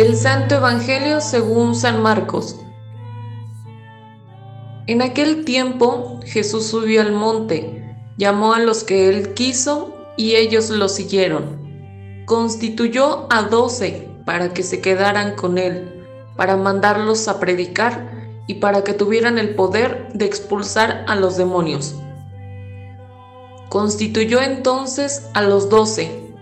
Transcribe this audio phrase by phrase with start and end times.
[0.00, 2.56] Del Santo Evangelio según San Marcos.
[4.86, 10.70] En aquel tiempo Jesús subió al monte, llamó a los que él quiso y ellos
[10.70, 12.24] lo siguieron.
[12.24, 16.02] Constituyó a doce para que se quedaran con él,
[16.34, 21.94] para mandarlos a predicar y para que tuvieran el poder de expulsar a los demonios.
[23.68, 26.32] Constituyó entonces a los doce,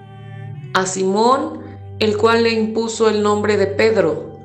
[0.74, 1.66] a Simón,
[1.98, 4.38] el cual le impuso el nombre de Pedro,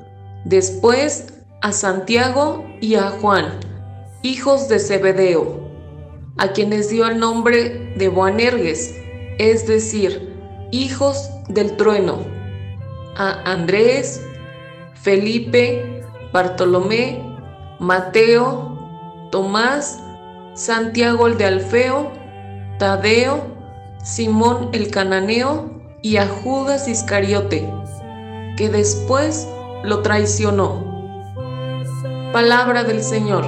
[0.44, 3.60] después a Santiago y a Juan,
[4.22, 5.68] hijos de Zebedeo,
[6.36, 8.94] a quienes dio el nombre de Boanerges,
[9.38, 10.34] es decir,
[10.72, 12.18] hijos del trueno,
[13.16, 14.20] a Andrés,
[14.94, 17.22] Felipe, Bartolomé,
[17.78, 20.00] Mateo, Tomás,
[20.54, 22.10] Santiago el de Alfeo,
[22.78, 23.42] Tadeo,
[24.02, 27.66] Simón el cananeo y a Judas Iscariote,
[28.58, 29.48] que después
[29.84, 30.84] lo traicionó.
[32.30, 33.42] Palabra del Señor.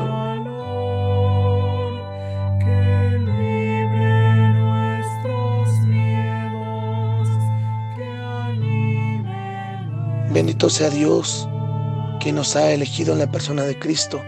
[10.33, 11.47] Bendito sea Dios
[12.21, 14.23] que nos ha elegido en la persona de Cristo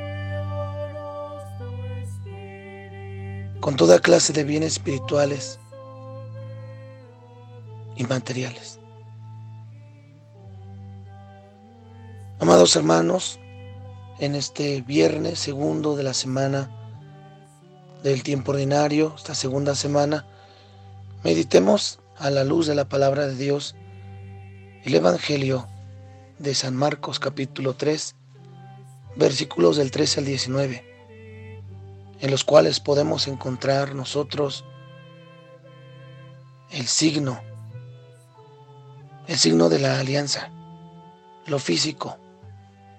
[3.61, 5.59] con toda clase de bienes espirituales
[7.99, 8.79] y materiales.
[12.41, 13.39] Amados hermanos,
[14.21, 16.71] en este viernes segundo de la semana
[18.03, 20.25] del tiempo ordinario, esta segunda semana,
[21.25, 23.75] meditemos a la luz de la palabra de Dios
[24.85, 25.69] el Evangelio
[26.39, 28.15] de San Marcos capítulo 3,
[29.17, 30.85] versículos del 13 al 19,
[32.21, 34.65] en los cuales podemos encontrar nosotros
[36.71, 37.41] el signo,
[39.29, 40.51] el signo de la alianza,
[41.47, 42.17] lo físico,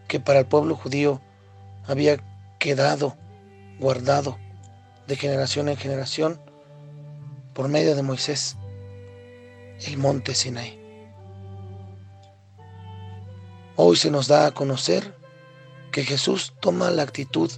[0.07, 1.21] que para el pueblo judío
[1.87, 2.17] había
[2.59, 3.17] quedado
[3.79, 4.37] guardado
[5.07, 6.39] de generación en generación
[7.53, 8.57] por medio de Moisés,
[9.87, 10.79] el monte Sinaí.
[13.75, 15.15] Hoy se nos da a conocer
[15.91, 17.51] que Jesús toma la actitud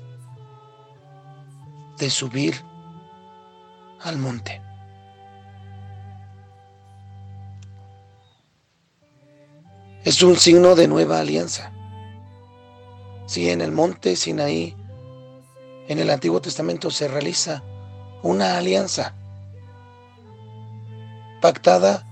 [1.97, 2.55] de subir
[3.99, 4.61] al monte.
[10.03, 11.71] Es un signo de nueva alianza.
[13.27, 14.75] Si en el monte Sinaí,
[15.87, 17.63] en el Antiguo Testamento se realiza
[18.23, 19.13] una alianza
[21.39, 22.03] pactada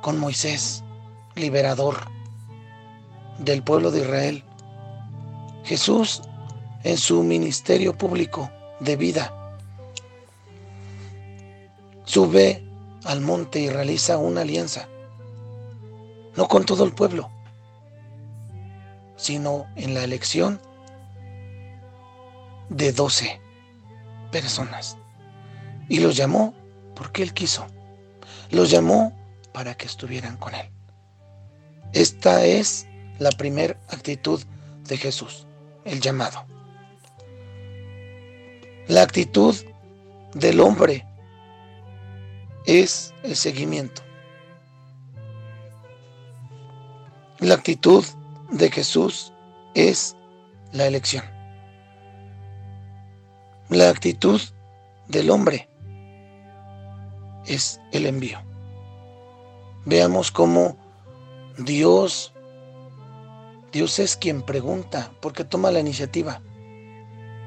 [0.00, 0.84] con Moisés,
[1.34, 2.08] liberador
[3.38, 4.44] del pueblo de Israel.
[5.64, 6.22] Jesús
[6.84, 8.48] en su ministerio público
[8.78, 9.58] de vida
[12.04, 12.64] sube
[13.02, 14.88] al monte y realiza una alianza,
[16.36, 17.30] no con todo el pueblo,
[19.16, 20.60] sino en la elección
[22.68, 23.40] de doce
[24.30, 24.96] personas.
[25.88, 26.54] Y los llamó
[26.94, 27.66] porque Él quiso.
[28.50, 29.16] Los llamó
[29.52, 30.68] para que estuvieran con Él.
[31.92, 32.86] Esta es
[33.18, 34.42] la primera actitud
[34.84, 35.46] de Jesús,
[35.84, 36.44] el llamado.
[38.88, 39.56] La actitud
[40.34, 41.06] del hombre
[42.66, 44.05] es el seguimiento.
[47.40, 48.04] La actitud
[48.50, 49.32] de Jesús
[49.74, 50.16] es
[50.72, 51.24] la elección.
[53.68, 54.40] La actitud
[55.08, 55.68] del hombre
[57.46, 58.38] es el envío.
[59.84, 60.78] Veamos cómo
[61.58, 62.32] Dios
[63.70, 66.40] Dios es quien pregunta, porque toma la iniciativa,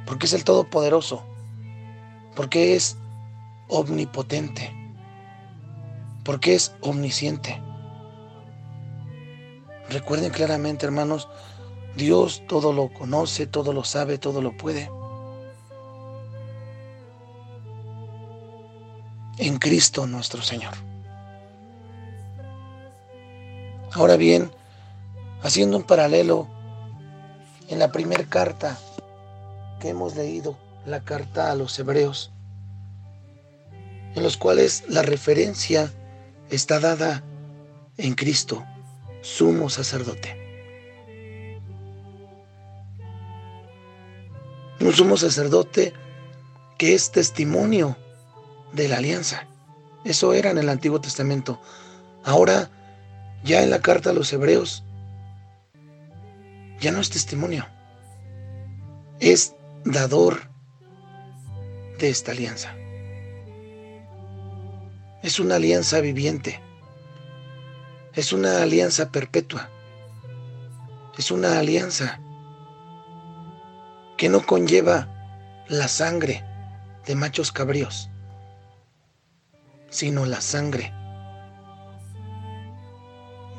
[0.06, 1.23] porque es el Todopoderoso,
[2.35, 2.97] porque es
[3.67, 4.71] omnipotente,
[6.23, 7.59] porque es omnisciente.
[9.89, 11.27] Recuerden claramente, hermanos,
[11.95, 14.89] Dios todo lo conoce, todo lo sabe, todo lo puede.
[19.39, 20.74] En Cristo nuestro Señor.
[23.91, 24.51] Ahora bien,
[25.41, 26.47] haciendo un paralelo
[27.68, 28.77] en la primera carta
[29.80, 32.31] que hemos leído, la carta a los hebreos,
[34.13, 35.92] en los cuales la referencia
[36.51, 37.24] está dada
[37.97, 38.63] en Cristo,
[39.30, 40.36] sumo sacerdote.
[44.81, 45.94] Un sumo sacerdote
[46.78, 47.96] que es testimonio
[48.74, 49.48] de la alianza.
[50.04, 51.62] Eso era en el Antiguo Testamento.
[52.24, 52.70] Ahora,
[53.44, 54.84] ya en la carta a los hebreos,
[56.80, 57.68] ya no es testimonio,
[59.20, 59.56] es
[59.86, 60.42] dador
[62.00, 62.76] de esta alianza.
[65.22, 66.62] Es una alianza viviente,
[68.13, 69.69] es una alianza perpetua,
[71.17, 72.19] es una alianza
[74.17, 75.07] que no conlleva
[75.67, 76.44] la sangre
[77.06, 78.09] de machos cabríos,
[79.89, 80.94] sino la sangre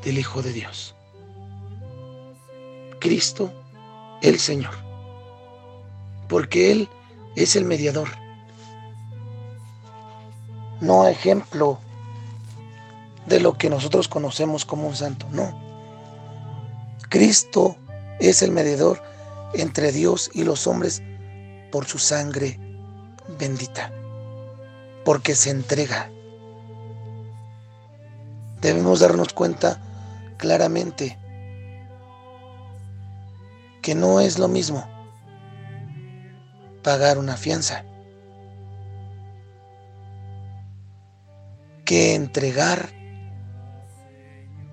[0.03, 0.95] del Hijo de Dios.
[2.99, 3.53] Cristo
[4.23, 4.75] el Señor,
[6.29, 6.89] porque Él
[7.37, 8.09] es el mediador,
[10.81, 11.79] no ejemplo
[13.27, 15.59] de lo que nosotros conocemos como un santo, no.
[17.09, 17.77] Cristo
[18.19, 19.03] es el mediador
[19.55, 21.03] entre Dios y los hombres
[21.73, 22.59] por su sangre
[23.39, 23.93] bendita,
[25.05, 26.11] porque se entrega.
[28.61, 29.81] Debemos darnos cuenta
[30.37, 31.19] claramente
[33.83, 34.87] que no es lo mismo
[36.83, 37.85] pagar una fianza
[41.85, 43.00] que entregar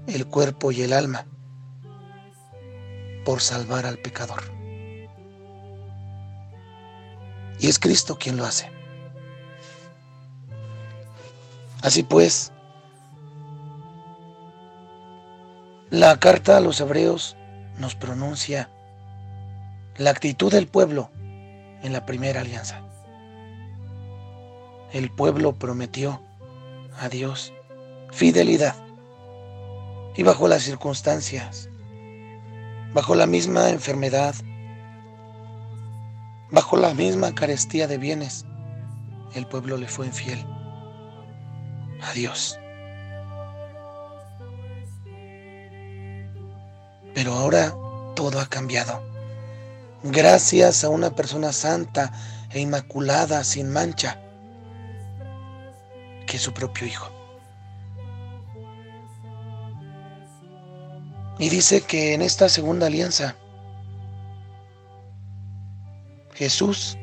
[0.08, 1.26] el cuerpo y el alma
[3.26, 4.42] por salvar al pecador.
[7.60, 8.72] Y es Cristo quien lo hace.
[11.82, 12.52] Así pues,
[15.90, 17.36] la carta a los hebreos
[17.78, 18.70] nos pronuncia
[19.98, 21.12] la actitud del pueblo
[21.84, 22.82] en la primera alianza.
[24.94, 26.22] El pueblo prometió
[27.00, 27.54] a Dios
[28.12, 28.87] fidelidad
[30.18, 31.70] y bajo las circunstancias,
[32.94, 34.34] bajo la misma enfermedad,
[36.50, 38.44] bajo la misma carestía de bienes,
[39.36, 40.44] el pueblo le fue infiel
[42.02, 42.60] a Dios.
[47.14, 47.76] Pero ahora
[48.16, 49.04] todo ha cambiado
[50.02, 52.12] gracias a una persona santa
[52.52, 54.20] e inmaculada, sin mancha,
[56.26, 57.17] que es su propio Hijo.
[61.40, 63.36] Y dice que en esta segunda alianza,
[66.34, 66.98] Jesús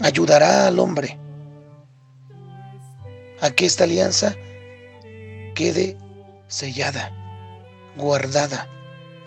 [0.00, 1.18] ayudará al hombre
[3.40, 4.34] a que esta alianza
[5.54, 5.96] quede
[6.48, 7.10] sellada,
[7.96, 8.68] guardada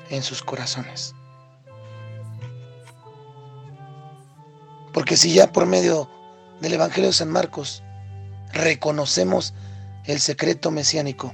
[0.09, 1.13] en sus corazones.
[4.93, 6.09] Porque si ya por medio
[6.61, 7.83] del Evangelio de San Marcos
[8.53, 9.53] reconocemos
[10.05, 11.33] el secreto mesiánico,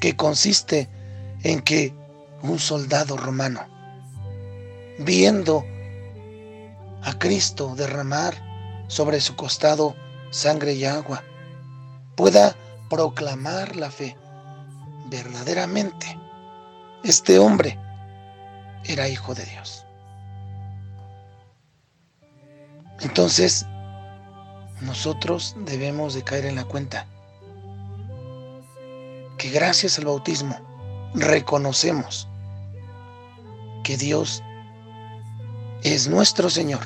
[0.00, 0.88] que consiste
[1.42, 1.94] en que
[2.42, 3.60] un soldado romano,
[4.98, 5.64] viendo
[7.02, 8.34] a Cristo derramar
[8.88, 9.94] sobre su costado
[10.30, 11.22] sangre y agua,
[12.16, 12.56] pueda
[12.90, 14.16] proclamar la fe.
[15.10, 16.18] Verdaderamente,
[17.02, 17.78] este hombre
[18.84, 19.84] era hijo de Dios.
[23.00, 23.64] Entonces,
[24.80, 27.06] nosotros debemos de caer en la cuenta
[29.38, 30.67] que gracias al bautismo
[31.14, 32.28] reconocemos
[33.84, 34.42] que Dios
[35.82, 36.80] es nuestro Señor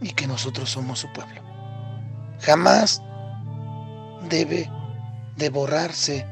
[0.00, 1.40] y que nosotros somos su pueblo.
[2.40, 3.02] Jamás
[4.28, 4.70] debe
[5.36, 6.26] de borrarse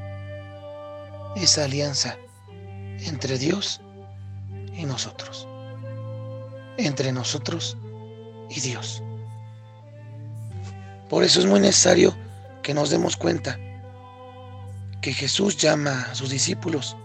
[1.37, 2.17] esa alianza
[3.01, 3.81] entre Dios
[4.75, 5.47] y nosotros,
[6.77, 7.77] entre nosotros
[8.51, 9.03] y Dios.
[11.09, 12.15] Por eso es muy necesario
[12.63, 13.59] que nos demos cuenta
[15.05, 16.97] que Jesús llama a sus discípulos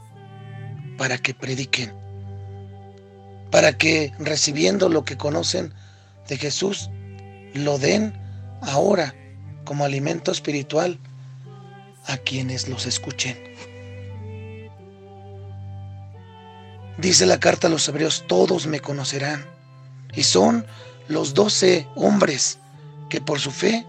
[0.97, 1.93] para que prediquen,
[3.51, 5.73] para que recibiendo lo que conocen
[6.29, 6.89] de Jesús,
[7.53, 8.17] lo den
[8.61, 9.13] ahora
[9.65, 10.97] como alimento espiritual
[12.05, 13.37] a quienes los escuchen.
[16.99, 19.45] Dice la carta a los hebreos, todos me conocerán.
[20.13, 20.65] Y son
[21.09, 22.59] los doce hombres
[23.09, 23.85] que por su fe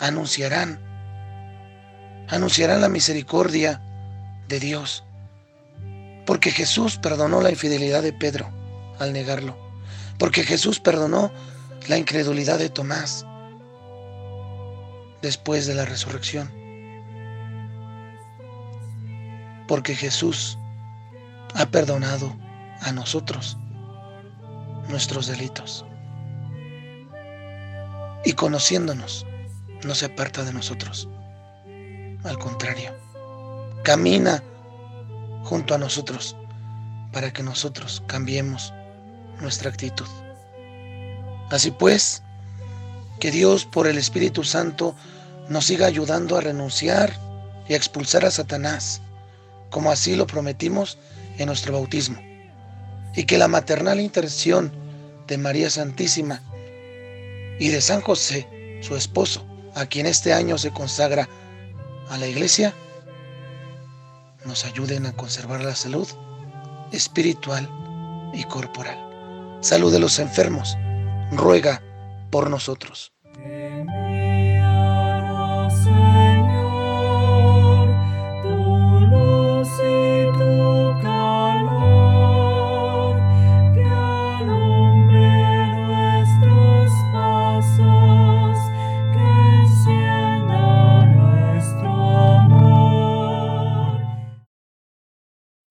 [0.00, 0.78] anunciarán,
[2.30, 3.80] anunciarán la misericordia
[4.48, 5.04] de Dios.
[6.26, 8.50] Porque Jesús perdonó la infidelidad de Pedro
[8.98, 9.56] al negarlo.
[10.18, 11.32] Porque Jesús perdonó
[11.88, 13.26] la incredulidad de Tomás
[15.22, 16.50] después de la resurrección.
[19.66, 20.58] Porque Jesús
[21.54, 22.36] ha perdonado
[22.82, 23.56] a nosotros
[24.88, 25.84] nuestros delitos
[28.24, 29.26] y conociéndonos
[29.84, 31.08] no se aparta de nosotros.
[32.24, 32.94] Al contrario,
[33.82, 34.42] camina
[35.44, 36.36] junto a nosotros
[37.12, 38.74] para que nosotros cambiemos
[39.40, 40.06] nuestra actitud.
[41.50, 42.22] Así pues,
[43.18, 44.94] que Dios por el Espíritu Santo
[45.48, 47.12] nos siga ayudando a renunciar
[47.68, 49.00] y a expulsar a Satanás,
[49.70, 50.98] como así lo prometimos
[51.38, 52.20] en nuestro bautismo,
[53.14, 54.72] y que la maternal intercesión
[55.26, 56.42] de María Santísima
[57.58, 58.46] y de San José,
[58.82, 61.28] su esposo, a quien este año se consagra
[62.10, 62.74] a la iglesia,
[64.44, 66.08] nos ayuden a conservar la salud
[66.92, 67.68] espiritual
[68.34, 68.98] y corporal.
[69.60, 70.76] Salud de los enfermos,
[71.32, 71.82] ruega
[72.30, 73.12] por nosotros.